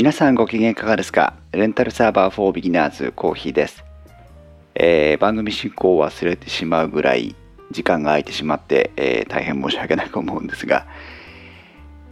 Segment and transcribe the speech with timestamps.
[0.00, 1.34] 皆さんご機嫌いかがですか？
[1.52, 3.84] レンタルサーバー for beginners コーヒーです、
[4.74, 7.36] えー、番組進行を忘れてしまうぐらい
[7.70, 10.86] 時間が空いてしまって、えー、大変申し訳ないと思うんですが、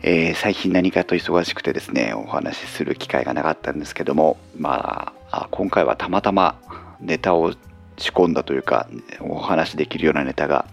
[0.03, 6.61] えー、最近何かと忙しくてですねお話しする機会がなかったんですけどもまあ今回はたまたま
[7.01, 7.55] ネタを
[7.97, 8.87] 仕込んだというか
[9.21, 10.67] お話しできるようなネタが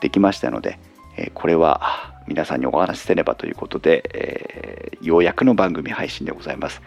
[0.00, 0.80] できましたので、
[1.16, 6.82] えこれは皆さんにお話しせねばということで、えー、ようやくの番組配信でございます。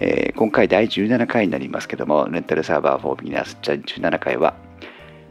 [0.00, 4.54] えー、今回第17回になりますけども、レンタルサーバー for beginners 17回は、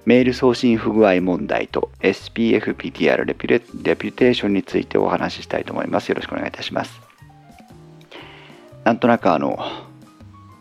[0.05, 6.09] メール送信不具合問題と SPFPTR レピュレピュテーションについてお話ししたいと思います。
[6.09, 7.01] よろしくお願いいたします。
[8.83, 9.59] なんとなくあの、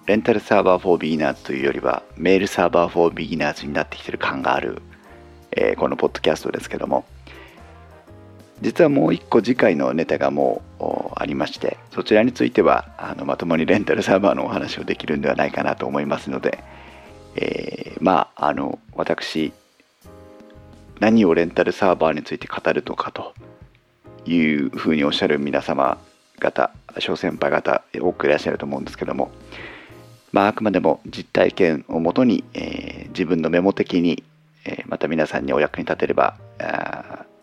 [0.07, 4.83] レンタルサーバー for beginners というよりは、メールサーバー for beginners になってきてる感がある、
[5.53, 7.05] えー、このポッドキャストですけども、
[8.63, 16.63] 実はもう一個次回のネタがもうありましてそちらについてはあのまともにレンタルサーバーのお話をできるんではないかなと思いますので、
[17.37, 19.53] えー、まああの私
[21.01, 23.35] 何をレンタルサーバーについて語るのかと
[24.27, 25.99] いうふうにおっしゃる皆様
[26.39, 29.31] 方小先輩方多くいらっしゃると思うんですけども、
[30.33, 34.23] まあ、あくまでも実体験をもとに、えー、自分のメモ的に、
[34.65, 36.37] えー、また皆さんにお役に立てれば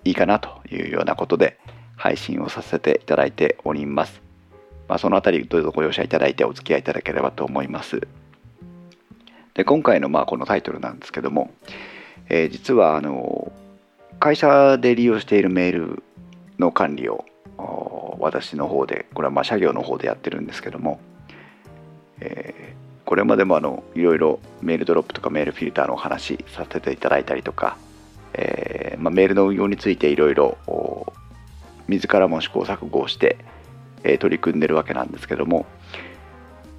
[0.08, 1.60] いいかなというようなことで
[1.98, 4.22] 配信をさせていただいております。
[4.88, 8.08] まあ、そのあたりどうぞご容赦いただいてお付き合いいただければと思います。
[9.54, 11.52] で今回のまあこのタイトルなんですけども、
[12.30, 13.52] えー、実はあの
[14.20, 16.04] 会社で利用しているメール
[16.58, 17.26] の管理を
[18.20, 21.00] 私の方でこれはまあ社業の方でやってるんですけども、
[22.22, 27.78] えー、これまでもあのいろいろメールドロップとかメールフィルターのお話させていただいたりとか
[28.38, 30.58] えー、まあ、メールの運用についていろいろ
[31.88, 33.38] 自らも試行錯誤をして、
[34.04, 35.66] えー、取り組んでるわけなんですけども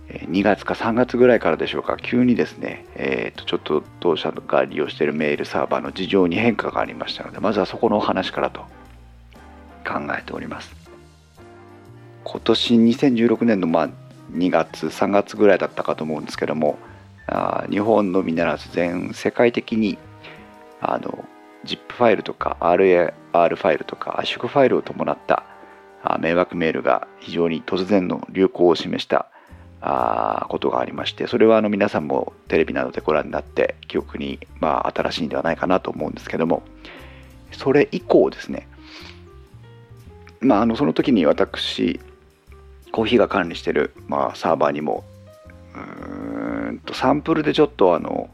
[0.09, 8.61] 2月か3月ぐらいからでしょうか急にですね、えー、とちょっと当社が利用しているメールサーバーの事情に変化がありましたのでまずはそこのお話からと
[9.87, 10.75] 考えております。
[12.25, 13.89] 今年2016年のまあ
[14.33, 16.79] 2月3月ぐらいだったかと思うんですけども
[17.27, 19.97] あ日本のみならず全世界的に
[20.81, 21.25] あの
[21.65, 23.13] ZIP ファイルとか RAR
[23.57, 25.45] ファイルとか圧縮ファイルを伴った
[26.21, 29.27] 迷惑メールが非常に突然の流行を示した
[30.49, 36.63] ことがありましてそれはあの皆さんもテレビなどでご覧になって記憶にまあ新しいんではないかなと思うんですけども
[37.53, 38.69] それ以降ですね
[40.41, 42.01] まああのその時に私
[42.93, 45.05] コーヒーが管理してる、まあ、サーバーにも
[45.75, 48.31] うんとサンプルでちょっとあの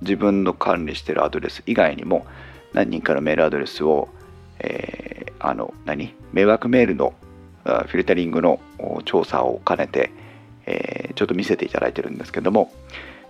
[0.00, 2.26] 自分の管理しているアドレス以外にも
[2.72, 4.08] 何人かのメールアドレスを、
[4.58, 6.14] えー、あの何？
[6.32, 7.14] 迷惑メールの
[7.64, 8.60] フィルタリングの
[9.04, 10.10] 調査を兼ねて、
[10.66, 12.70] えー、ちょっと見せていただいてるんですけども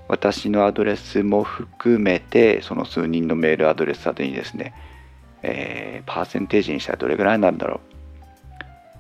[0.09, 4.75] 私のアドレスも含めてその数人のメールアドレス宛にですね、
[5.43, 7.95] えー、パーセンテージにしたらどれぐらいなんだろう。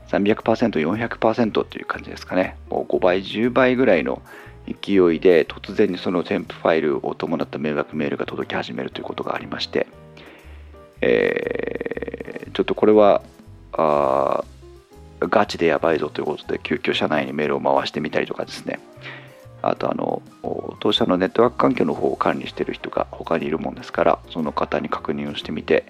[0.08, 2.56] 300%400% という感じですかね。
[2.70, 4.22] もう5倍10倍ぐらいの
[4.66, 9.86] 勢いで突然にその添付ファイルを伴った迷惑メールが届き始めるということがありまして、
[11.00, 13.22] えー、ちょっとこれは
[13.72, 14.44] あ
[15.20, 18.78] ガチでやばいぞということで救急遽社内にメールを回してみたりとかですね。
[19.62, 20.20] あとあの
[20.80, 25.86] 当社のネットワーク環境の方を管理している人が他にいるもんですからその方に確認をしてみて、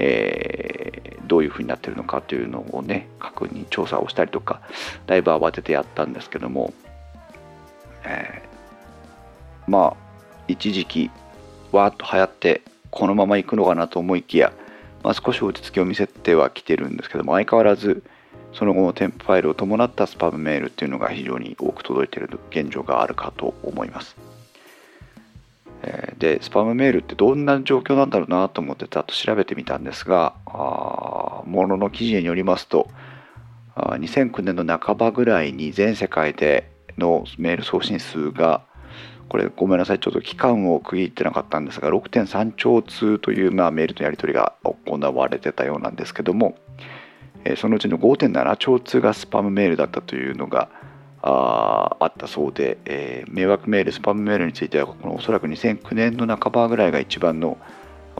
[0.00, 4.60] えー、どういうふうになってるのかというのをね確認調査をしたりとか
[5.06, 6.74] だいぶ慌ててやったんですけども
[8.06, 9.96] えー、まあ
[10.48, 11.10] 一時期
[11.72, 14.52] わーっと流行ってこのまま行くのかなと思いきや、
[15.02, 18.02] まあ、少し落ち着きを見せてはきてるんですけども相変わらず
[18.52, 24.16] その後も添付ファイルを伴ったスパムメールっていうのが非常に多く届いている現状があるかと思います。
[26.18, 32.88] でスパムメールってどんな状況なんだろうなと思ってざっと調べてみたんですがものの記事によりますと
[33.76, 38.62] 2009年の半ばぐらいに全世界でのメール送信数が
[39.28, 46.56] これごめんなさいちょっと期間を区切ってなかったんですが6.3兆通という、まあ、メールのやり取りが行われてたようなんですけども、
[47.44, 50.68] え、そのうちの5.7兆通がスパムメールだったというのが
[51.22, 57.58] ああったそうで、えー、迷惑メールスパムメールについてはこのおそらく2009年の半ばぐらいが一番の、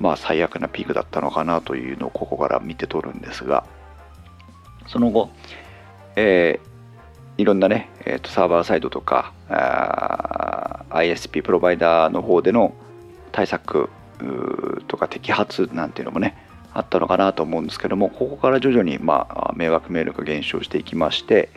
[0.01, 3.65] まあ、最悪なピークだったのかなというのをここから見て取るんですが
[4.89, 5.31] その後、
[6.17, 6.76] えー
[7.39, 9.33] いろんなね、えー、とサーバーサイドとか
[10.91, 12.75] ISP プロバイダーの方での
[13.33, 13.91] 対策
[14.89, 16.37] とか摘発なんていうのもね
[16.73, 21.49] あったのかなと思うんですけどもここから徐々に、まあ、迷惑メールが減少していきまして、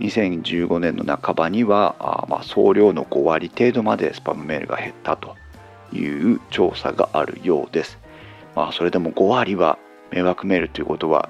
[0.00, 5.36] 2015年の半ばにはあまあ総量の5割程度までスパムメールが減ったと
[5.92, 6.04] い
[6.34, 7.98] う調査があるようです。
[8.56, 9.78] まあそれでも5割は
[10.10, 11.28] 迷惑メールということは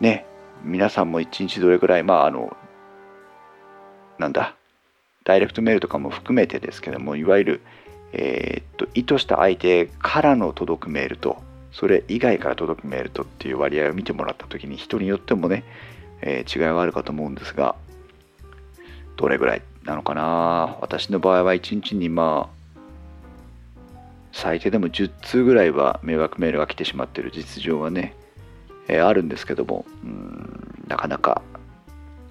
[0.00, 0.24] ね
[0.64, 2.56] 皆さんも1日どれぐらいまああの
[4.18, 4.54] なんだ？
[5.24, 7.60] ダイレクトメールとかも含めてですけどもいわゆる、
[8.12, 15.64] えー、っと意図した相手からの届くメールとそれ以外から届くメールとっていう割合を見てもらった時に人によってもね、
[16.22, 17.76] えー、違いはあるかと思うんですが
[19.16, 20.78] どれぐらいなのかな？
[20.80, 22.58] 私の場合は1日にまあ
[24.32, 28.14] 最低でも10通ぐらいは迷惑メールが来てしまってる実情はね、
[28.88, 31.42] えー、あるんですけどもうんなかなか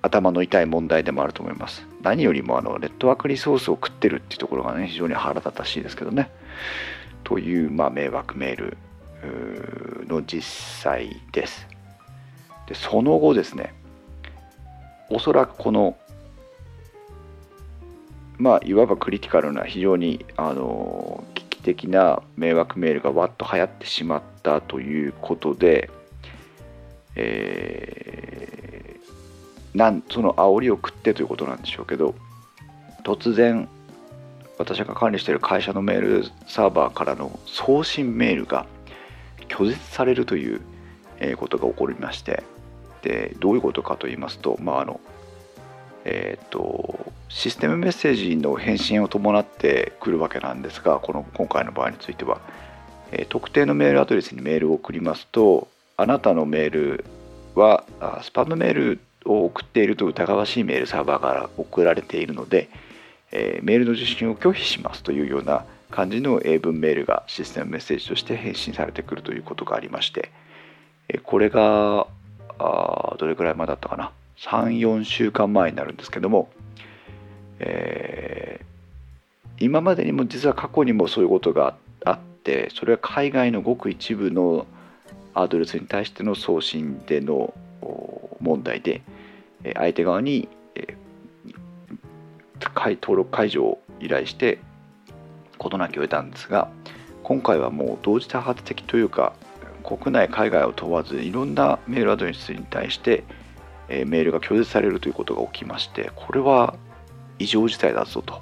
[0.02, 1.88] 頭の痛い問題でもあると思います。
[2.02, 6.30] 何よりもあのレッドワークリソースを食ってるっていうところがね、非常に腹立たしいですけどね。
[7.24, 8.78] という、まあ、迷惑メール
[10.08, 11.68] の実際です。
[12.68, 13.74] で、その後ですね、
[15.10, 15.98] おそらくこの、
[18.38, 25.90] まあ、いわばクリティカルな非常に、あの、危機的な迷惑メールがわっと流行ってしまったということで、
[27.16, 28.77] え
[29.78, 32.16] なんその煽りを食ってということなんでしょうけど
[33.04, 33.70] 突然
[34.58, 38.66] 私が管理している会社のメールサーバーからの送信メールが
[39.48, 40.62] 拒絶されるという
[41.38, 42.44] ことが起こりまして
[43.04, 45.00] でどういうことかと言いますとまああの
[46.06, 52.42] えっ、とシステムメッセージの返信を伴ってくるわけなんですがこの今回の場合については、
[53.12, 57.06] えー、特定のメールアドレスにメールを送りますとあなたのメール
[57.54, 57.84] は
[58.24, 62.70] スパムメールを送っていると疑わしいメールサーバーから送られているので、
[63.32, 70.32] えー、メールの受信を拒否しますというような感じの英文メールがシステムメッセージとして返信されてくるということがありまして、
[71.10, 72.08] えこれが
[72.60, 76.50] あどれくらい前だったかな？34週間前になるんですけども、
[77.60, 81.76] えー、今までにも実は過去にもそういうことが
[82.06, 84.68] あってそれは海外のごく一部の
[85.34, 87.54] アドレスに対しての送信での
[88.40, 89.02] 問題で、
[89.64, 90.50] 相手側に、
[93.02, 94.60] 登録解除を依頼して
[95.58, 96.70] 事なきを得たんですが
[97.24, 99.34] 今回はもう同時多発的というか
[99.84, 103.24] 国内海外を問わずいろんなメールアドレスに対して、
[103.88, 106.76] メールが拒絶されるということが起きましてこれは
[107.40, 108.42] 異常事態だぞと。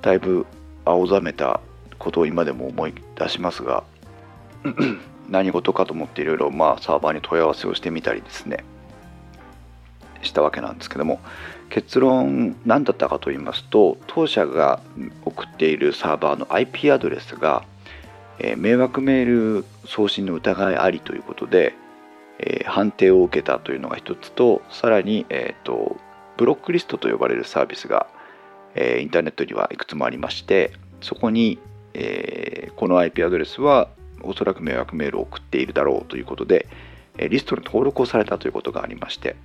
[0.00, 0.46] だいぶ
[0.86, 1.60] 青ざめた
[1.98, 3.84] ことを今でも思い出しますが
[5.28, 8.64] 何事かと思っていろいろまあサーバーに問い合わせをしてみたりですね。
[10.22, 11.20] したわけなんですけども
[11.70, 14.80] 結論何だったかと言いますと当社が
[15.24, 17.64] 送っているサーバーの IP アドレスが、
[18.38, 21.74] えー、迷惑メール送信の疑いありということで、
[22.38, 25.96] えー、判定を受けたというのが一つとさらに、えーと、
[26.36, 28.06] ブロックリストと呼ばれるサービスが、
[28.74, 31.58] えー、インターネットにはいくつもありましてそこに、
[31.94, 33.88] えこの IP アドレスは
[34.22, 36.68] おそらく迷惑メールを送っているだろうということで
[37.16, 39.36] リストに登録をされたということがありまして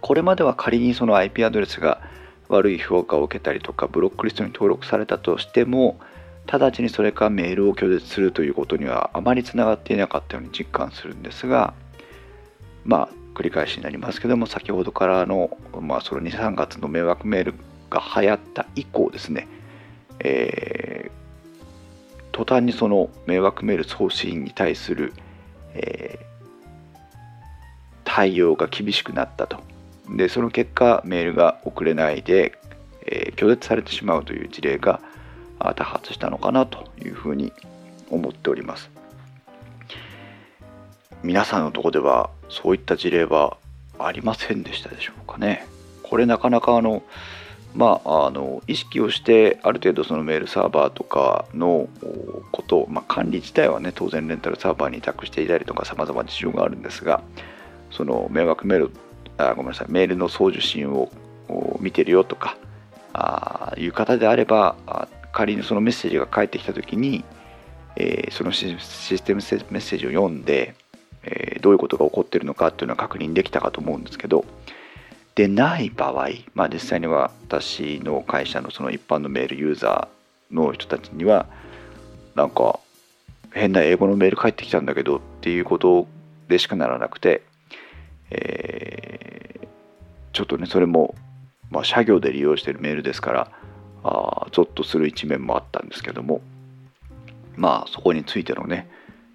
[0.00, 2.00] これまでは仮にその IP アドレスが
[2.48, 6.00] 悪い評価を受けたりとかブロックリストに登録されたとしても
[6.46, 11.74] 直ちにそれかメールを拒絶するということにはあまりつながっていなかったように実感するんですが
[12.84, 17.54] まあ繰り返しになりますけども先ほどからの、まあ、その23月の迷惑メール
[17.88, 19.46] が流行った以降ですね、
[20.18, 25.12] えー、途端にその迷惑メール送信に対する、
[25.74, 26.26] えー、
[28.04, 29.69] 対応が厳しくなったと。
[30.10, 32.58] でその結果メールが送れないで、
[33.06, 35.00] えー、拒絶されてしまうという事例が
[35.76, 37.52] 多発したのかなというふうに
[38.10, 38.90] 思っております。
[41.22, 43.58] 皆さんのとこではそういった事例は
[43.98, 45.66] ありませんでしたでしょうかね。
[46.02, 47.02] これなかなかあの
[47.74, 51.88] まあ、あの意識をしてある程度そのメールサーバーとかの
[52.50, 57.22] ことを、まあ、管理自体はね当然レンタルサーバーに委託していたりとかさまざま事情があるんですが
[57.92, 58.90] その迷惑メール
[59.36, 59.90] あごめんなさい。
[59.90, 61.10] メールの送受信を
[61.80, 62.56] 見てるよとか
[63.12, 64.76] あいう方であれば
[65.32, 67.24] 仮にそのメッセージが返ってきた時に、
[67.96, 70.74] えー、そのシステムメッセージを読んで、
[71.22, 74.44] えー、どういうことが起こってるのかっていうのは確認できたかと思うんですけど
[75.34, 81.46] でない場合、まあ、実際には私の会社のその一般のメールユーザーの人たちには
[82.34, 82.80] なんか
[83.52, 86.06] 変な英語のメール返ってきたんだけどっていうこと
[86.48, 87.42] でしかならなくて
[88.30, 89.66] えー、
[90.32, 91.14] ちょっとねそれも、
[91.70, 93.50] まあ、社業で利用しているメールですから
[94.02, 96.40] あゾッとする一面もあったんですけども
[97.56, 98.88] まあそこについてのね、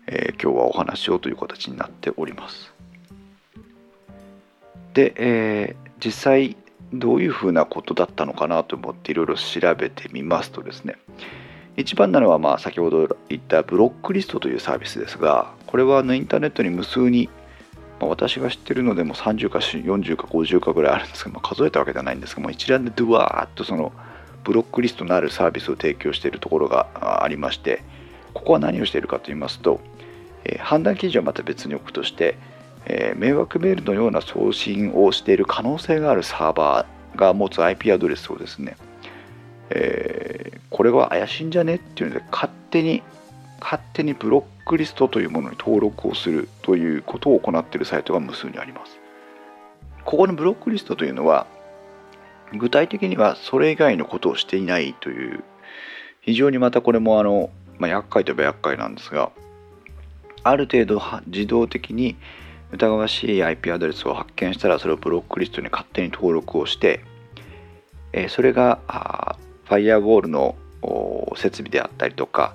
[0.07, 2.73] えー、今日はお話をという形になっております。
[4.93, 6.57] で、えー、実際
[6.93, 10.95] どういうふうなことだったのかなと思っていろいろ調べてみますとですね
[11.77, 17.29] 一番なのはまあ先ほど言ったブロックリストというサービスですがこれはあのインターネットに無数に、
[17.99, 23.93] まあ、私が知ってるのでも30か40か50かぐらいあるんですけど、まあ、数えたわけではないんですがも一覧でドワーッとその
[24.43, 27.83] ブロックリストのあるサービスを提供しているところがありまして
[28.33, 29.79] ここは何をしているかと言いますと、
[30.43, 32.37] えー、判断基準はまた別に置くとして
[32.85, 38.77] えー、迷惑メールのような送信をしている可能性があるサーバーが持つ IP アドレスをですね、
[39.69, 43.01] えー、これは怪しいんじゃねっていうので勝手に
[43.59, 48.99] 勝手にブロックリストというものに登録をするということを行っているサイトが無数にあります。
[50.05, 51.47] ここのブロックリストというのは
[52.53, 55.43] 具体的にはそれ以外のことをしていないという
[56.21, 59.31] 非常にまたこれもあの、まあ、厄介といえば厄介なんですが
[60.43, 62.15] ある程度自動的に
[62.71, 67.01] 疑わしい IP アドレスを発見したらそれをブロックリストに勝手に登録をして、
[68.11, 68.79] えそれが
[69.65, 70.55] ファイアウォールの
[71.35, 72.53] 設備であったりとか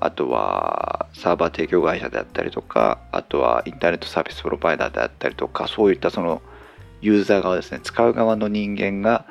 [0.00, 6.42] あとはサーバー提供会社であったりとかあとはインターネットサービスプロバイダーであったりとかそういったその
[7.00, 9.26] ユーザー側ですね使う側の人間が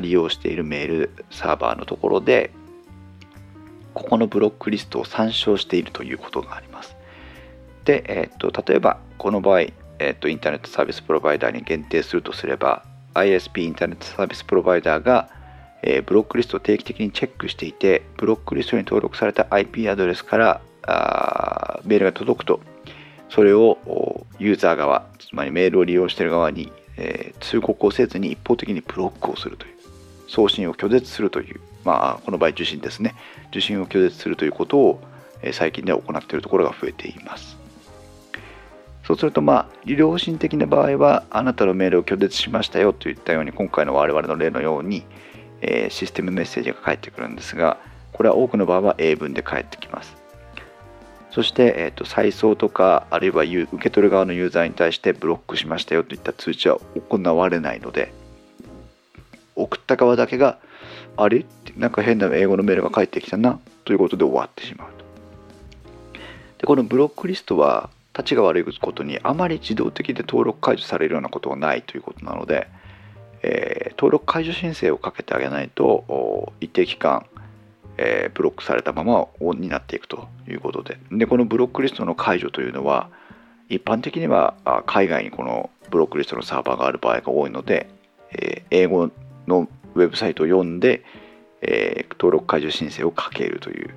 [0.00, 2.50] 利用しているメールサーバーのところで
[3.94, 6.96] ここのブロックリストを参照しているということがあります。
[7.84, 15.28] で、えー、と例えばこの場合、えー、とインターネットサービスプロバイダーに限定するとすれば ISP インターネットサービスプロバイダーが、
[15.82, 22.60] え、ブロックリストを定期的にチェックしていてブロックリストに登録された IP アドレスからあメールが届くと
[23.28, 29.74] それをユーザー側つまりメールを利用している側に、え、通告をせずに一方的にブロックをするという
[30.28, 33.14] 送信を拒絶するというまあこの場合受信ですね。
[33.50, 35.00] 受信を拒絶するということを、
[35.42, 37.58] え、最近では行っているところが増えています。
[39.04, 45.04] そうすると、まあ、良心的な場合は、あなたのメールを拒絶しましたよといったように、今回の我々の例のように、
[45.60, 47.78] えー、システムメッセージが返ってくるんですが、
[48.12, 50.16] これは多くの場合は英文で返ってきます。
[51.30, 58.12] そして、えーと、再送とか、あるいは受け取る側のユーザーに対してブロックしましたよといった通知は行われないので、
[59.54, 60.58] 送った側だけが、
[61.16, 61.44] あれ？
[61.76, 65.04] なんか変な英語のメールが返ってきたなということで終わってしまうと。
[66.58, 72.66] でこのブロックリストはたちが悪いことにあまり自動的で登録解除されるようなことはないということなので、
[73.42, 77.26] えー、登録解除申請をかけてあげないと一定期間、
[77.96, 83.08] えー、ブロックされたままオンになっていくということででこのブロックリストの解除というのは
[83.68, 84.54] 一般的には
[84.86, 87.88] 海外にこのブロックリストのサーバーがある場合が多いので、
[88.32, 89.10] えー、英語
[89.46, 91.04] のウェブサイトを読んで、
[91.62, 93.90] えー、登録解除申請をかけるという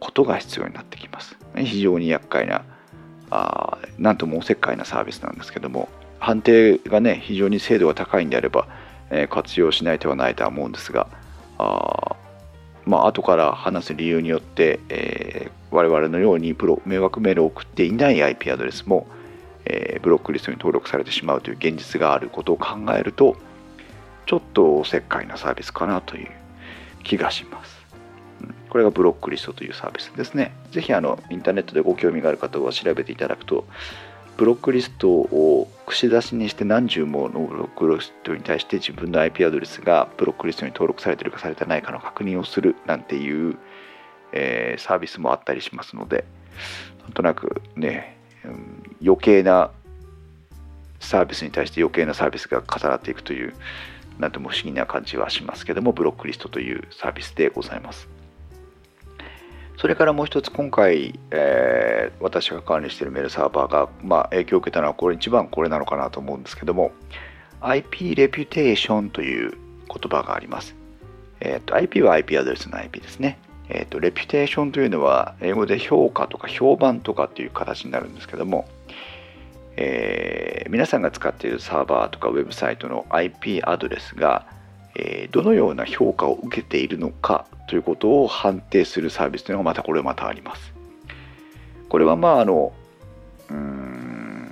[0.00, 1.36] ことが必要になってきます。
[1.56, 2.64] 非常に厄介な
[3.30, 5.88] あなんともおせっかいなサービスなんですけども
[6.18, 8.66] 判定がね非常に精度が高いんであれば、
[9.10, 11.06] えー、活用しない手はないとは思うんですが
[11.58, 12.16] あ
[12.84, 19.06] まあ後から話す理由によって、えー、我々のようにプロ迷惑メールを送っていない IP アドレスも、
[19.64, 23.36] えー、ブロックリストに登録されてしまうという現実があることを考えると
[24.26, 26.30] ちょっとおせっかいなサービスかなという
[27.04, 27.76] 気がします。
[28.68, 30.52] これがブロックリストというサービスですね。
[30.70, 33.64] ぜひあのインターネットでご興味がある方は調べていただくと、
[34.36, 43.56] ブロックリストを串出しにして何十ものブロックリストに対して自分の IP アドレスがブロックリストに登録されているかされてないかの確認をするなんていう、
[44.32, 46.24] えー、サービスもあったりしますので、
[47.02, 49.70] なんとなくね、うん、余計な
[51.00, 53.54] サービスに対して余計なサービスが重なっていくという、
[54.18, 58.15] なんとも不思議な感じはしますけども、ブロックリストというサービスでございます。
[59.76, 66.92] それからもう一つ今回、えー、私が管理しているメールサーバーが、まあ、影響を受けたのはこれ一番これなのかなと思うんですけども
[67.60, 69.58] IP レピュテーションという言
[70.10, 70.74] 葉があります、
[71.40, 73.38] えーと、IP は IP アドレスの IP ですね。
[73.68, 78.68] えーと、レピュテーションというのは英語で評価とか評判とかっていう形になるんですけども、
[79.76, 84.46] えー、皆さんが使っているサーバーとかウェブサイトの IP アドレスが、
[84.98, 90.72] えー、どのような評価を受けているのかということを判定するサービスというのがまたこれまたあります。
[91.88, 92.72] これはまああの
[93.50, 94.50] うーん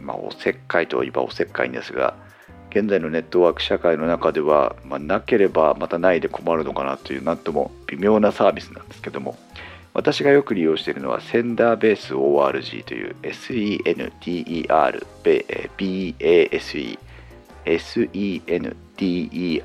[0.00, 2.14] まあおせっかいといえばおせっかいんですが
[2.70, 9.38] 現在のネットワーク社会の中では、まあ、なければまたないで困るのかなというなんとも微妙なサービスなんですけども
[9.92, 14.18] 私がよく利用しているのはセンダーベース ORG という SENDERBASE
[17.64, 19.60] SENDER base.org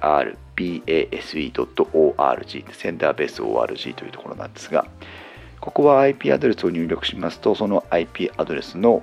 [2.74, 4.86] センダーベース org というところなんですが
[5.60, 9.02] ここは IP アドレスを入力しますとその IP アドレスの、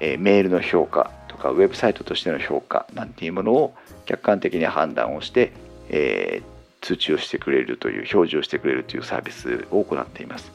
[0.00, 3.74] えー、メールの評価とかウェブサイトとしての評価なんていうものを
[4.06, 5.52] 客観的に判断をして、
[5.88, 10.52] えー、通知をしてくれるという表示をしてくれるというサービスを行っています。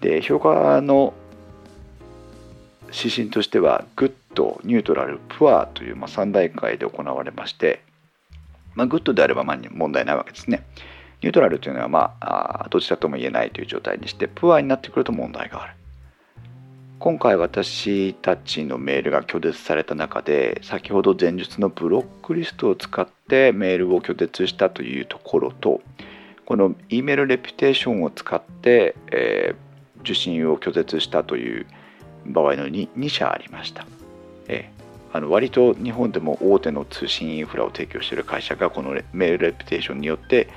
[0.00, 1.14] で評価の
[2.92, 7.82] 指針としてはグッドニュートラルプアという、まあ、3段階で行われまして、
[8.74, 10.64] まあ、グッドであればまあ問題ないわけですね。
[11.22, 15.74] ニュートラルというのは、まあ、どちらとも言えないという状態にしてプアになってくると問題がある。
[16.98, 25.82] 今回私たちのメールが拒絶された中で先ほど前述のブロックリストを使ってメールを拒絶したというところと
[26.46, 31.66] この E メールレピュテーションを使って、えー、受信を拒絶したという
[32.26, 33.86] 場合の 2, 2社ありました、
[34.48, 40.48] えー、あの割と日本でも大手の通信インフラを提供している会社がこのメールレピテーションによって、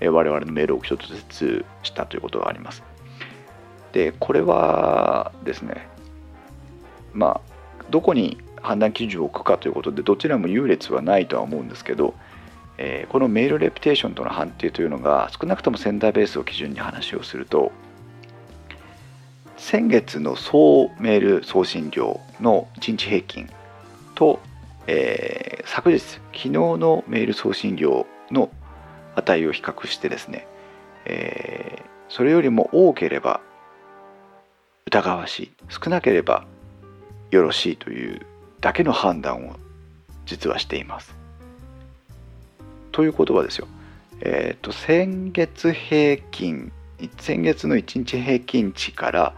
[0.00, 2.82] え、我々のメールを拒絶したということがあります。
[3.92, 5.86] でこれはですね
[7.12, 12.14] まあどこに判断基準を置くかということでどちらも優劣はないとは思うんですけど、
[12.78, 17.72] えー、このメールレピテーションとの判定というのが少なくともセンターベースを基準に話をすると
[19.62, 23.48] 先月の総メール送信量の1日平均
[24.16, 24.40] と、
[24.88, 28.50] えー、昨日昨日のメール送信量の
[29.14, 30.48] 値を比較してですね、
[31.04, 33.40] えー、それよりも多ければ
[34.86, 36.44] 疑わしい少なければ
[37.30, 38.20] よろしいという
[38.60, 39.54] だけの判断を
[40.26, 41.14] 実はしています。
[42.90, 43.68] ということはですよ、
[44.22, 46.72] えっ、ー、と先月平均
[47.18, 49.34] 先月の1日平均値から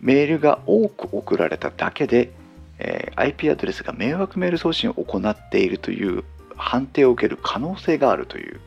[0.00, 2.30] メールが多く送られただけで、
[2.78, 6.24] えー、IP アドレスが迷惑メール送信を行っているという
[6.56, 8.60] 判定を受ける可能性があるという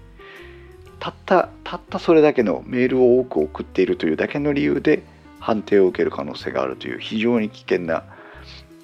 [1.00, 5.03] たったたったそれだけのメールを多く送っているというだけの理由で
[5.39, 8.03] 判定を受ける可能性があるという非常に危険な、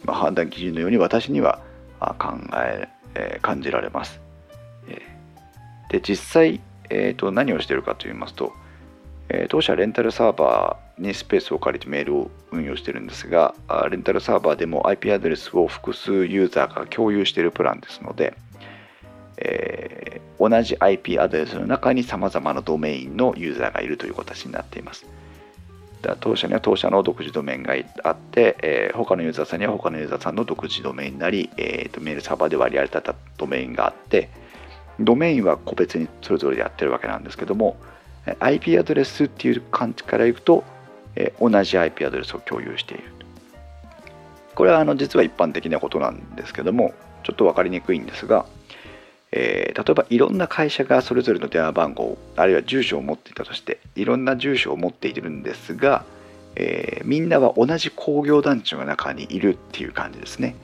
[0.03, 1.61] まあ、判断基準のように私には
[1.99, 4.21] 考ええー、感じられます。
[5.89, 8.53] で実際、えーと、何をしているかといいますと、
[9.29, 13.53] え、当社レンタルサーバーにスペースを借りてメールを運用してるんですが
[13.89, 18.35] レンタルサーバーでも IP アドレスを複数ユーザーが共有しているプランですので、
[19.37, 25.05] えー、同じ IP アドレスの中にさまざまなドメインのユーザーがいるという形になっています。
[26.19, 34.29] 当社には当社の独自ドメインがあって、えー、他のユーザーさんには他のユーザーさんの独自ドメインになり、えーと、メールサーバーで割り当てたドメインがあって
[34.99, 37.77] ドメインは個別にそれぞれでやってるわけなんですけども
[38.39, 40.63] IP アドレスっていう感じからいくと、
[41.15, 43.03] えー、同じ IP アドレスを共有している。
[44.55, 48.47] これはあの実は一般的なことなんですけどもちょっと分かりにくいんですが、
[49.31, 56.05] えー、例えばいろんな会社がそれぞれの電話番号あるいは住所を持っていたとしていろんな住所を持っているんですが、
[56.55, 60.55] えー、みんなは同じ工業団地の中にいるっていう感じですね。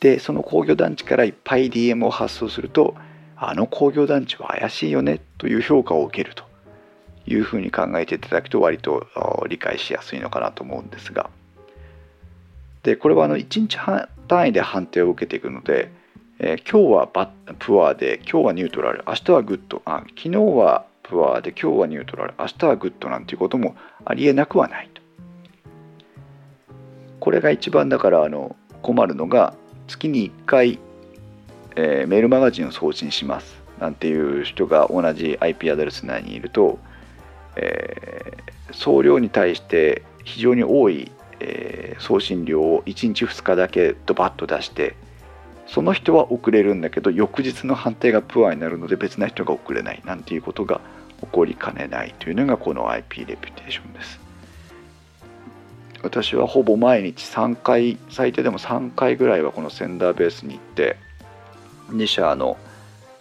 [0.00, 2.96] でその工業団地からいっぱい DM を発送すると
[3.36, 6.51] あの工業団地は怪しいよねという評価を受けると。
[7.26, 9.06] いうふうに考えていただくと割と
[9.48, 11.30] 理解しやすいのかなと思うんですが。
[12.82, 13.78] でこれはあの1日
[14.26, 15.90] 単位で判定を受けていくので
[16.44, 17.30] えー、今日はバ
[17.60, 25.00] プアで今日はニュートラル明日はグッドあ昨日はプアで今日はニュートラル明日はグッドなんていうこともありえなくはないと。
[27.20, 29.54] これが一番だからあの困るのが
[29.86, 30.80] 月に1回、
[31.76, 36.80] えー、メールマガジンを送信しますなんていう人が同じ IP アドレス内にいると、
[37.56, 41.10] えー、送料に対して非常に多い、
[41.40, 44.94] えー、送信料を1日2日だけドバッと出して
[45.66, 50.80] その人は遅れるんだけど翌日の判定がプアになるので別な人が遅れないなんていうことが
[51.20, 54.20] 起こりかねないというのがこの IP レピュテーションです。
[56.02, 60.96] 私はほぼ毎日3回最低でも3回ぐらいはこのセンダーベースに行って
[61.90, 62.56] 2社の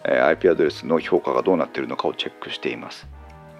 [0.03, 3.07] IP アドレスの評価がどうなっているのかをチェックしています。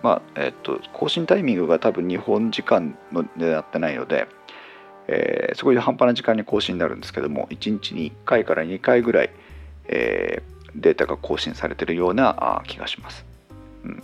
[0.04, 4.28] まあえっと更新タイミングが多分日本時間のでなってないので
[5.08, 9.30] えー、すごい半端な時間に更新になるんですけども1日に1回から2回ぐらい、
[9.88, 13.26] えー、データが更新されてるような気がします、
[13.84, 14.04] うん、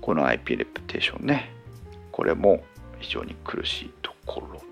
[0.00, 1.50] この IP レプテーションね。
[2.12, 2.62] これも
[3.00, 4.63] 非常に苦しいところ。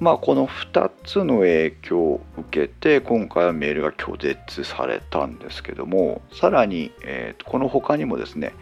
[0.00, 8.52] まあこの2つの影響を受けて今回はメールが拒絶されたんですけどもさらに、えー、この他にもですね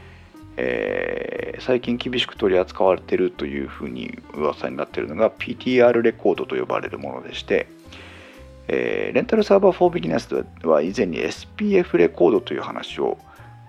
[0.60, 7.68] えー、最近厳しく取り扱われているというふうに噂になっているのが PTR レコードと呼ばれるものでして、
[8.66, 13.18] えー、レンタルサーバー4 Beginners は以前に SPF レコードという話を、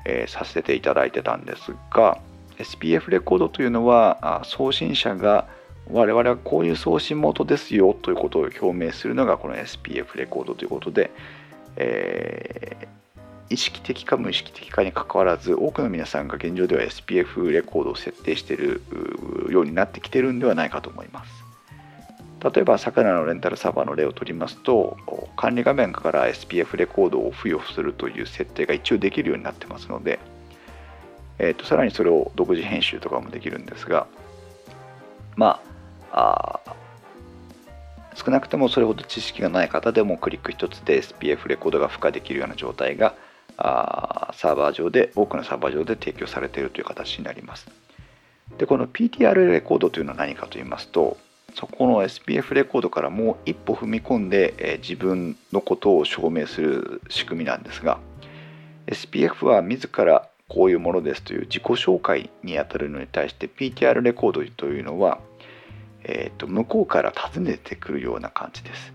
[0.03, 2.17] え、させていただいてたんですが
[2.57, 5.47] SPF レコードというのは送信者が
[5.91, 11.11] 我々はこういう送信元ですよということを表明するのがこの SPF レコードということで、
[11.77, 18.81] えー、意識的か無意識的かにかかわらず多くの皆さんが現状では SPF レコードを設定している
[19.49, 21.49] ようになってきてるんではないかと思います。
[22.41, 24.95] 例えば、魚のレンタルサーバーの例を取りますと、
[25.35, 30.19] 管理画面から SPF レコードを付与するという設定が一応できるようになってますので、
[31.37, 34.07] えーと、さらにそれを独自編集とかもできるんですが、
[35.35, 35.69] まあ、
[36.11, 36.59] あ
[38.15, 43.15] 少なくともそれほど知識がない方でもクリック1つで SPF レコードが付加できるような状態が
[43.57, 47.67] あーサーバー上で多くのサーバー上で提供されているという形になります。
[48.57, 51.17] でこの PTR レコードというのは何かと言いますと
[51.55, 57.99] そこの SPF レコードからもう一歩踏み込んで、えー、自分のことを証明する仕組みなんですが
[58.87, 65.19] SPF は自らこういうものですという自己紹介にあたるのに対して PTR レコードというのは、
[66.11, 68.93] えーと、向こうから訪ねてくるような感じです。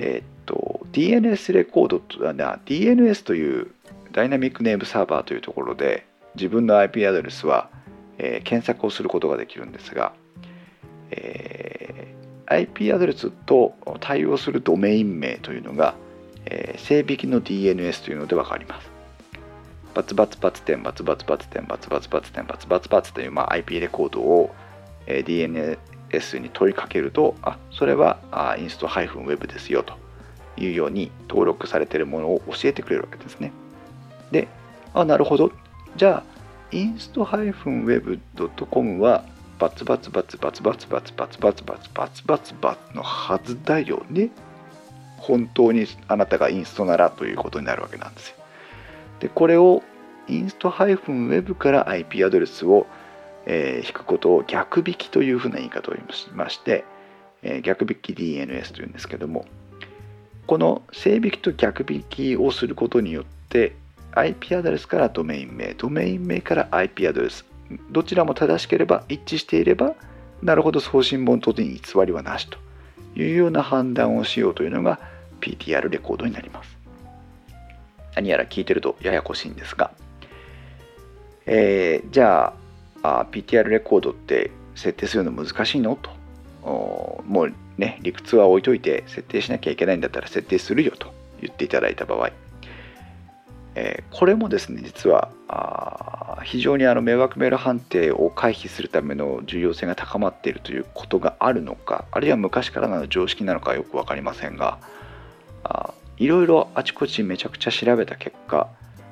[0.00, 3.70] えっ、ー、と DNS レコードと DNS という
[4.12, 7.70] ダイナミックネームサーバーというところで自分の IP アドレスは、
[8.18, 10.12] えー、検索をすることができるんですが、
[11.12, 15.94] えー、IP アドレスと対応するドメイン名というのが、
[16.46, 18.90] えー、正引きの DNS というので分かります。
[19.94, 24.54] バツバツバツ点バツバツバツ点バツバツバツ点バツバツバツという、まあ、IP レコードを、
[25.08, 29.94] え、DNS に問いかけるとあそれはあインスト -web ですよと
[30.56, 33.52] いうように登録されているものを教えてくれるわけですね。
[34.30, 34.48] で、
[34.94, 35.50] あ、なるほど。
[35.96, 36.38] じゃあ、
[36.70, 39.24] インスト -web.com は
[39.58, 44.30] バツバツバツバツバツバツバツバツバツバツバツバツのはずだよね。
[45.16, 48.36] 本当にあなたがインストならということになるわけなんですよ。
[49.20, 49.82] で、これを
[50.28, 52.86] インスト -web から IP アドレスを、
[53.50, 56.84] えー、引くことを逆引きというふうな言い方をしまして、
[57.42, 59.46] えー、逆引き DNS というんですけども、
[60.46, 63.74] この正引きと逆引きをすることによって
[64.12, 67.46] IP アドレスからドメイン名、ドメイン名から IP アドレス、
[67.90, 69.94] どちらも正しければ一致していれば、
[70.42, 72.58] なるほど送信本当に偽りはなしと
[73.18, 75.00] いうような判断をしようというのが
[75.40, 76.76] PTR レコードになります。
[78.14, 79.90] 何やら聞いてるとややこしいんですが、
[81.46, 82.67] えー、じゃあ
[83.08, 85.96] あ PTR レコードって設定するの難しいの？
[85.96, 86.10] と。
[86.62, 92.30] もうね理屈は置いといて設定しなきゃいけないんだったら設定するよと言っていただいた場合、
[93.74, 104.78] えー、これもですね実はあ非常にあの迷惑メール判定を回避するための重要性が高まっているということがあるのかあるいは昔からの常識なのかよく分かりませんが
[105.64, 108.68] あいろいろあちこちめちゃくちゃ調べた結果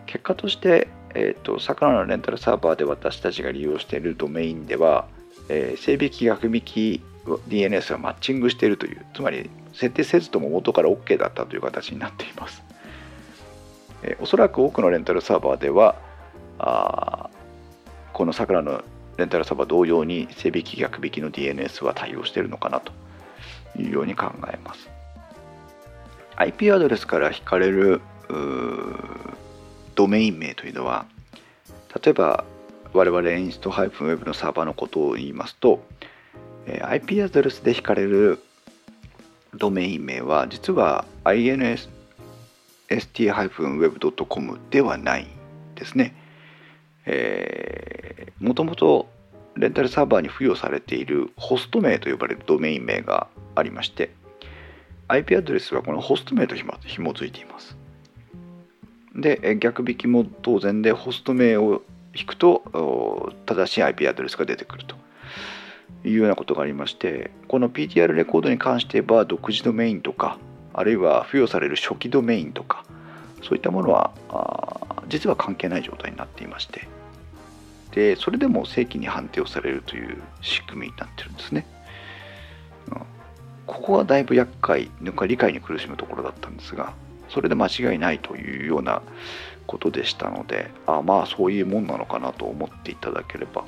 [0.06, 5.06] 結果として、えーと、魚のレンタルサーバーで私たちが利用しているドメインでは、
[5.48, 7.02] えー、整備機逆引き
[7.48, 12.62] DNS がマッチングしているというつまり設定せずとも元から OK だったという形になっています、
[14.02, 15.96] えー、おそらく多くのレンタルサーバーでは
[16.58, 17.30] あ
[18.12, 18.82] この桜の
[19.16, 22.92] レンタルサーバー同様に整備機逆引きの DNS は対応しているのかなと
[23.78, 24.90] いうように考えます。
[26.36, 28.02] IP アドレスから引かれる
[29.96, 31.06] ドメイン名というのは
[32.00, 32.44] 例えば
[32.92, 35.84] 我々インスト -web のサーバーのことを言いますと
[36.82, 38.38] IP アドレスで引かれる
[39.54, 41.04] ドメイン名は実は
[42.88, 45.26] inst-web.com ではない
[45.74, 46.14] ですね。
[47.04, 49.08] えー、もともと
[49.54, 54.10] レンタルサーバーに付与されているホスト名と呼ばれるドメイン名がありまして
[55.08, 57.76] IP アドレスはこのホスト名とひもづいています。
[59.16, 61.82] で、逆引きも当然で、ホスト名を
[62.14, 64.94] 引くと正しい IP アドレスが出てくると。
[66.04, 70.38] いうようなことがありまして、この PTR レコードに関して言えば、独自ドメインとか、
[70.72, 72.84] あるいは付与される初期ドメインとか、
[73.42, 74.12] そういったものは
[75.08, 76.86] 実は関係ない状態になっていまして、
[77.92, 81.66] でそれでも正規に判定をされるという仕組みになってるんですね。
[83.66, 86.92] ここはだいぶ厄介、なんか理解に苦しむところだったんですが、
[87.28, 89.02] それで間違いないというような
[89.66, 93.64] ことでしたので、あまあそういうもんなのかなと思っていただければ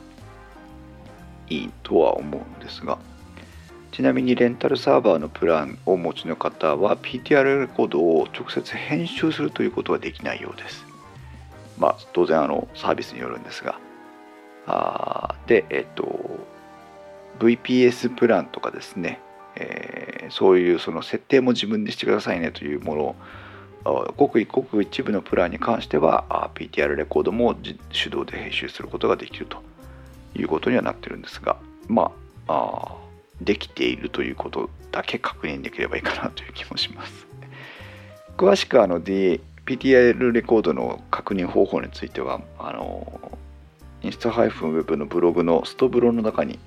[1.49, 2.99] いいとは思うんですが、
[3.93, 10.85] ちなみにレンタルサーバーのプランをお持ちの方は PTR レコードを直接編集するということはできないようです。
[11.79, 13.79] まあ当然あのサービスによるんですが。
[14.69, 16.05] あで、えっと、
[17.39, 19.19] VPS プランとかですね、
[19.57, 23.17] えー、そういうその設定も自分でしてくださいねというもの
[23.85, 27.55] ごくごく一部のプランに関しては PTR レコードも
[27.93, 29.63] 手動で編集することができると
[30.35, 31.57] いうことにはなってるんですが
[31.89, 32.11] ま
[32.49, 33.09] ああ
[33.41, 37.27] できているということだけ確認できればいいかなという気もします。
[38.37, 43.39] 詳しくあの、D、PTL レコードの確認方法については、あの
[44.03, 46.59] インスタ -web のブログのストブロの中に、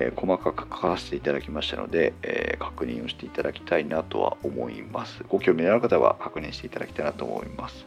[0.00, 5.24] えー、細かく書かせていただきましたので、えー、確認をしていただきたいなとは思います。
[5.28, 7.86] ご興味のある方は確認していただきたいなと思います。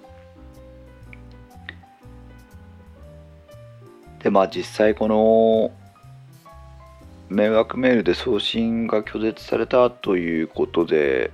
[4.24, 5.72] で、まあ実際この
[7.30, 11.32] 迷惑メールで送信が拒絶されたということで、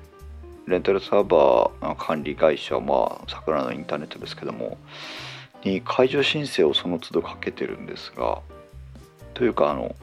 [0.67, 4.77] レンタルサーバー管理会社、まあ、桜のインターネットですけども、
[5.63, 8.41] に解除申請をその都度かけてるんですが、
[9.33, 9.95] というか、あの、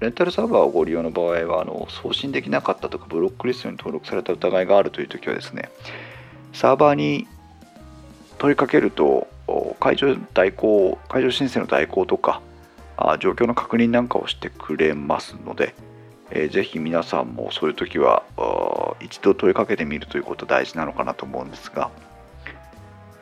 [0.00, 5.70] レンタルサーバーをご利用の場合はあの送信できなかったとかブロックリストに登録された疑いがあるという時はですね
[6.52, 7.26] サーバーに
[8.38, 9.26] 問いかけると
[9.80, 12.42] 解除代行解除申請の代行とか
[12.96, 15.74] あ状況の確認なんかをしてくれますので、
[16.30, 18.22] えー、ぜひ皆さんもそういう時は
[19.00, 21.90] 一度問いかけてみるということ大事なのかなと思うんですが、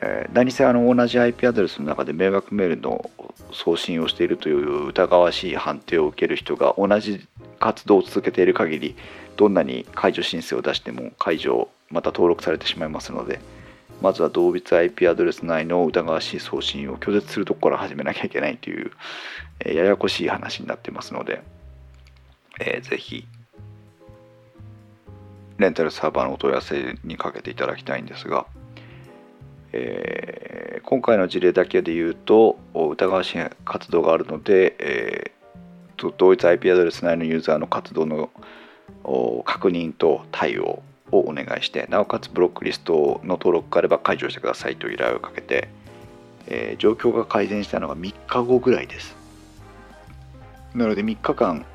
[0.01, 3.09] えー、何せあの同じ IP アドレスの中で迷惑メールの
[3.51, 7.27] 送信をしているという疑わしい判定を受ける人が同じ
[7.59, 8.95] 活動を続けている限り
[9.37, 13.39] どんなに解除申請を出しても解除また登録されてしまいますので
[14.01, 18.91] まずは同一 IP アドレス内の疑わしい送信を拒絶するところから始めなきゃいけないという、
[19.59, 21.41] えー、ややこしい話になってますので、
[22.59, 23.25] えー、ぜひ
[25.57, 28.45] レンタルサーバーのお問い合わせにかけていただきたいんですが、
[29.77, 38.29] えー、今回の事例だけで言うと疑わしい活動があるので、えー、同一 IP アドレス内のユーザーの活動の
[39.43, 45.67] 確認と対応をお願いしてなおかつブロックリストの登録があれば解除してくださいという依頼をかけて、
[46.47, 49.15] えー、状況が改善したのが3日後ぐらいです。
[50.73, 51.65] なので3日間、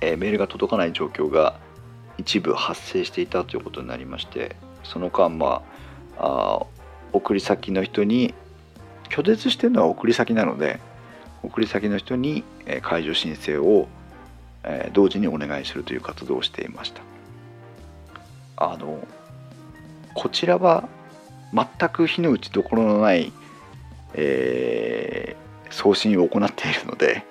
[0.00, 1.58] えー、メールが届かない状況が
[2.18, 4.54] 一部発生していたということになりまして
[4.84, 5.62] その間ま
[6.18, 6.66] ああ
[7.14, 8.34] 送り先の人に
[9.08, 10.80] 拒絶してるのは送り先なので
[11.42, 12.42] 送り先の人に
[12.82, 13.88] 解除申請を
[14.92, 17.02] 同時にお願いするという活動をしていました。
[18.56, 19.06] あの
[20.14, 20.88] こちらは
[21.52, 23.32] 全く火の打ちどころのない、
[24.14, 27.24] えー、送信を行っているので、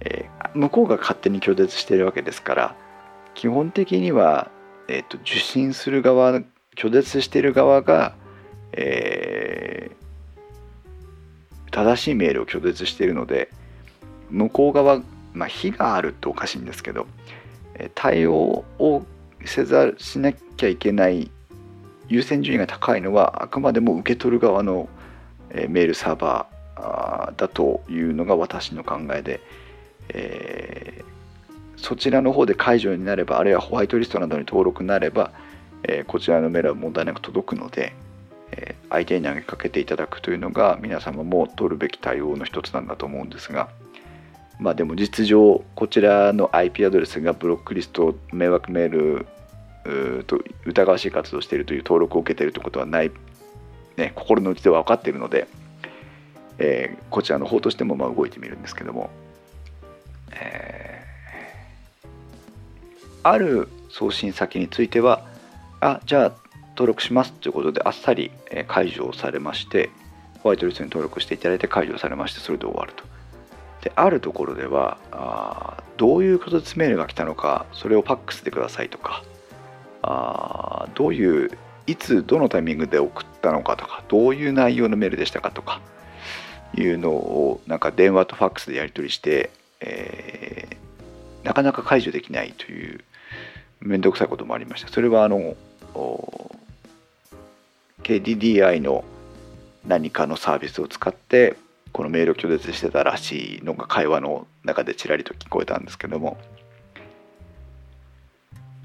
[0.00, 2.76] えー、向こうが勝手に拒絶しているわけですから
[3.34, 4.50] 基本的には、
[4.88, 6.42] えーと、受信する側
[6.78, 8.14] 拒絶している側が、
[8.72, 13.50] えー、正しいメールを拒絶しているので
[14.30, 15.02] 向こう側、
[15.32, 17.06] まあ、非があるとおかしいんですけど
[17.94, 19.04] 対応を
[19.44, 21.30] せざしなきゃいけない
[22.08, 24.88] 優先順位が高いのはあくまでも受け取る側の
[25.50, 29.40] メールサーバーだというのが私の考えで、
[30.10, 35.32] えー、そちらの方で解除になればあるいはホワイトリストなどに登録になれば、
[35.84, 37.94] えー、こちらのメールは問題なく届くので、
[38.52, 43.68] えー、相手に投げかけていただくというのが皆様も取るべき対応の一つなんだと思うんですが。
[44.58, 49.26] まあでも実情こちらの IP アドレスがブロックリスト迷惑メール
[50.24, 53.12] と疑わしい活動をしているという登録を受けているということはない、
[53.96, 55.46] ね、心の内では分かっているので、
[56.58, 59.10] えー、こちらの方としてもまあ動いてみるんですけども、
[60.32, 62.08] えー、
[63.22, 65.24] ある送信先については
[65.80, 66.47] あじゃあ
[66.78, 68.30] 登録しますということであっさり
[68.68, 69.90] 解除されまして
[70.44, 73.02] ホワイトリストに登録していただいて解除されましてそれで終わると。
[73.82, 79.24] であるところではあどういうことでメールが来たのかそれをファックスでくださいとか
[80.02, 81.50] あどういう
[81.88, 85.80] いつどのタイミングで送ったのかとかどういう内容のメールでしたかとか
[86.76, 93.00] いうのをなんか電話とファックスでやり取りして、えー、なかなか解除できないという
[93.80, 95.56] 面倒くさいこともありましたそれはあの
[98.02, 99.04] KDDI の
[99.86, 101.56] 何かのサービスを使って
[101.92, 106.38] このメールを拒絶してたらしいのが会話の中でちらりと聞こえたんですけども。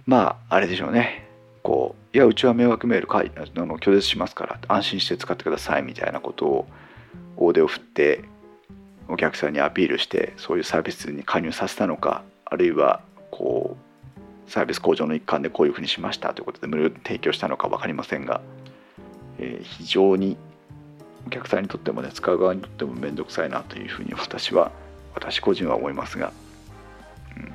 [0.06, 1.28] まああれでしょうね。
[1.64, 6.68] こういやうちは迷惑メールかいあの拒絶しますから安心して使ってくださいみたいなことを
[7.38, 8.26] 大手を振って
[9.08, 13.94] お客さんにアピールしてそういうサービスに加入させたのかあるいはこう
[14.52, 18.42] サービス向上の一環でこういうふうにしましたということで無料提供したのか分かりませんが、
[19.40, 20.38] え、非常に
[21.28, 24.72] お客さんにとってもね使う側にとっても面倒くさいなというふうに私は
[25.16, 26.34] 私個人は思いますが、
[27.38, 27.52] うん、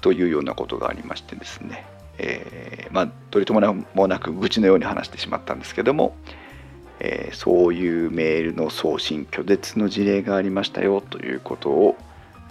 [0.00, 1.86] というようなことがありましてですね、
[2.18, 6.14] えー、まあ取り留めもなく愚痴のように話してしまったんですけども、
[7.00, 11.96] えー、そういうメールの送信拒絶の事例がありましたよということを、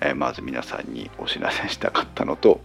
[0.01, 2.59] えまず皆さんにお知らせしたかったのと、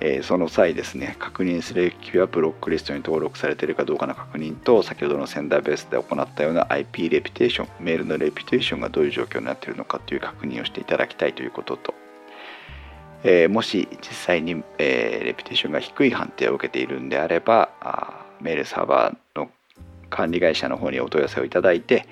[0.00, 11.94] えその際ですね確認するレキュはブロックリストに登録されているかどうかの確認と先ほどの仙台ベースで行ったような IP レピュテーションメールのレピュテーションがどういう状況になっているのかという確認をしていただきたいということと、
[13.24, 19.50] えもし実際に、えレピュテーションが低い判定を受けているんであればあメールサーバーの
[20.08, 22.06] 管理会社の方にお問い合わせをいただいて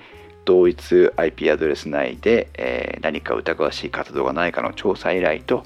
[0.45, 5.63] 同一 IP アドレス内で、え、何か疑わしい活動がないかの調査依頼と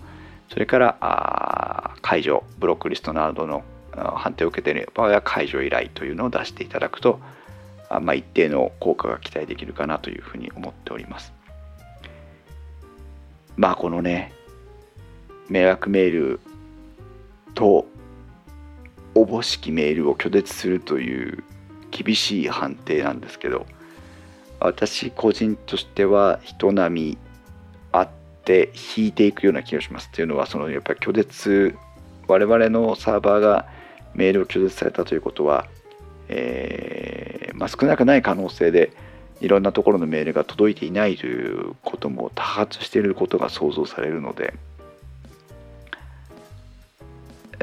[0.53, 7.19] それから解除ブロックリストなどの判定を受けている場合は解除依頼というのを出していただくと
[7.89, 11.33] あ、まあ、一定の効果が期待できるかなというふうに思っております。
[13.57, 14.31] まあこのね
[15.49, 16.39] 迷惑メール
[17.55, 17.87] と
[19.15, 21.43] おぼしきメールを拒絶するという
[21.89, 23.65] 厳しい判定なんですけど
[24.59, 27.17] 私個人としては人並み
[28.43, 30.09] って引いていくような気がします。
[30.11, 31.75] っていうのはそのやっぱり拒絶
[32.27, 33.65] 我々のサーバーが
[34.13, 35.67] メールを拒絶されたということは、
[36.27, 38.91] えー、まあ、少なくない可能性で
[39.41, 44.53] いろんなところのメールが届いていないということも多発していることが想像されるので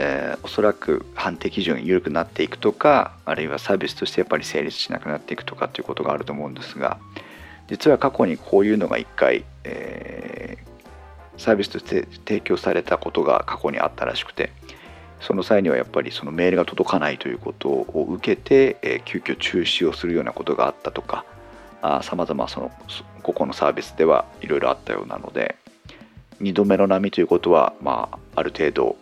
[0.03, 6.99] えー、おそらく判定基準が緩くなっていくとかあるいはサービスとしてやっぱり成立しなくなっていくとかっていうことがあると思うんですが
[7.69, 10.70] 実は過去にこういうのが1回、えー、
[11.41, 14.53] サービスとして提供されたことが過去にあったらしくて
[15.21, 21.25] その際にはやっぱりそのメールが届かないということを受けて、えー、急遽中止をするようなことがあったとか
[22.03, 22.71] さまざまその
[23.23, 25.57] 個々のサービスではいろいろあったようなので
[26.43, 28.97] 2度目の波ということは、まあ、ある程度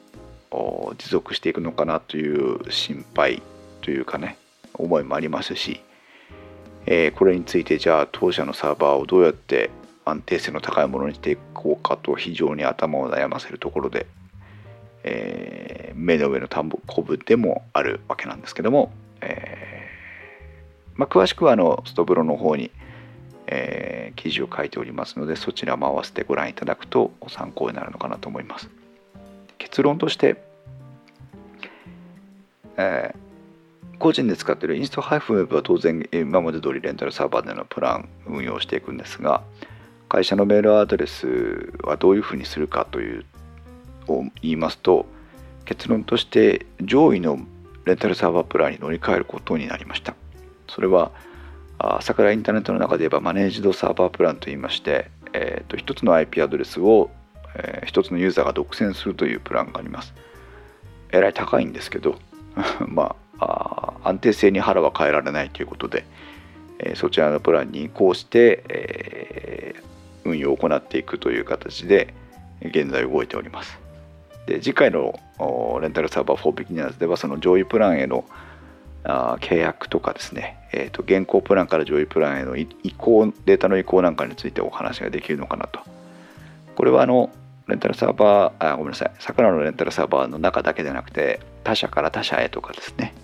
[0.97, 3.43] 持続していくのかなという心配
[3.83, 4.39] というかね
[4.75, 5.81] 思いもありますし、
[6.87, 9.71] えー、これについてじゃあ当社のサーバーをどうやって
[10.11, 14.07] 安定性の高いものにしていこうかと非常に頭を悩ませるところで、
[15.05, 22.71] えー、目の上の田んぼこぶでもあるわけなんですけども、えー、まあ、詳しくはあのストブロの方に、
[23.47, 28.69] えー記事を書いておりますのでそちらも合わせてご覧いただくと参考になるのかなと思います。
[29.59, 30.43] 結論として、
[32.77, 39.43] えー、個人で使っているインストハイフウェブは当然今まで通りレンタルサーバーでのプラン運用していくんですが
[40.09, 43.25] 会社のメールアドレスはどういうふうにするかという
[44.09, 45.07] を言いますと
[45.65, 47.39] 結論として上位の
[47.85, 50.15] レンタルサーバープランに乗り換えることになりました
[50.69, 51.13] それは
[51.79, 57.11] 朝倉インターネットの中で言えばマネージドサーバープランといいまして、えー、と1つの IP アドレスを
[57.55, 60.15] えー、一つのユーザーが独占するというプランがあります。
[61.11, 62.19] えらい高いんですけど、
[62.87, 66.05] まあ安定性に腹は変えられないということで、
[66.79, 69.83] えー、そちらのプランに移行して、えー、
[70.29, 72.15] 運用を行っていくという形で
[72.63, 73.79] 現在動いております。
[74.47, 75.19] で次回の
[75.81, 78.25] レンタルサーバー4 Beginners ではその上位プランへの
[79.05, 85.81] あ契約とかですね、えーと、現行プランから上位プランへの移行データの移行なんかについてお話ができるのかなと
[86.75, 87.31] これはあの
[87.69, 93.15] レンタルサーバーあごめんなさい桜のレンタルサーバーの中だけでなくて他社から他社へとかですね、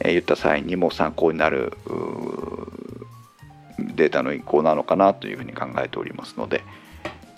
[0.00, 1.72] え、言った際にも参考になる
[3.94, 6.62] データの移行なのかなというふうに考えておりますので、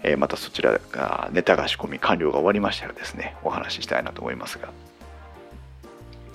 [0.03, 4.71] えー、またそちらがネタが仕込み完了が終わりましたらですねお話ししたいなと思いますが。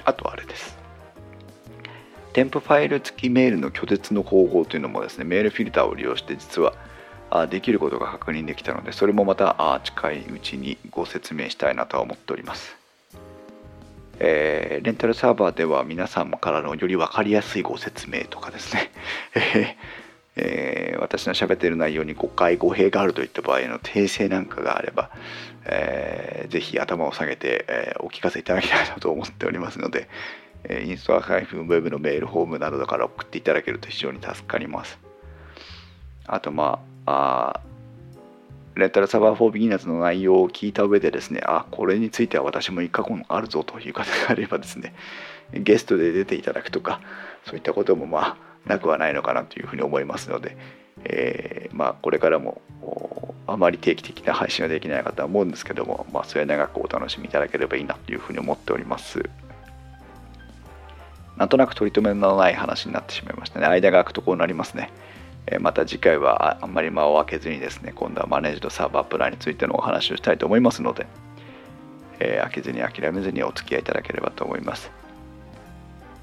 [0.05, 0.77] あとはあれです。
[2.33, 6.73] 添付ファイル付きメールの拒絶の方法というのもですねメールフィルターを利用して実は
[7.49, 12.77] できることが確認できたのでそれもまた近いうちにご説明したいなとは思っております、
[14.19, 18.91] えー、レンタルサーバーでは皆様からのより分かりやすいご説明とかですね。
[20.35, 25.09] えー、私の喋っている内容に誤解語弊があるといった場合の訂正なんかがあれば、
[25.65, 30.07] えー、ぜひ頭を下げて、えー、お聞かせいただきたいなと思っておりますので、
[30.63, 34.99] え、インストアハイフウェブのメールフォームなどから送っていただけると非常に助かります。
[36.25, 37.68] あとまああ
[38.79, 44.93] レンタルサーバー4ビギナーズの内容を聞いた上でですね、あ、これについては私も一過去あるぞという方があればですね、
[45.53, 47.01] ゲストで出ていただくとか、
[47.45, 50.57] そういったこともまあ、なくはないのかなというふうに思いますので、
[51.05, 52.61] えー、まあ、これからも
[53.47, 59.23] あまり定期的な配信はできないかとは思うんですけども、まあ、末永くお楽しみいただければいいなというふうに思っております。
[61.37, 63.65] なんとなく取り留めのない話になってしまいましたね。
[63.65, 64.91] 間が空くとこうなりますね。
[65.59, 71.07] また次回はあんまり間を空けずにですね今度はマネージドサーバープランについてのお話をしたいと思いますので、
[72.19, 74.91] えー、開けずに諦めずにお付き合いいただければと思います、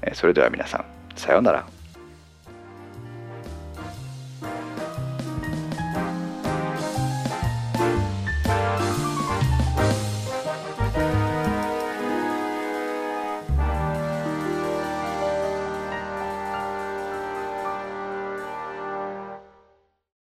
[0.01, 1.76] え、それでは皆さんさようなら。